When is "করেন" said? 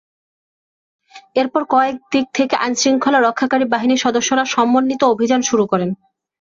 5.71-5.89